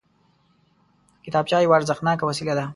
[1.25, 2.65] کتابچه یوه ارزښتناکه وسیله ده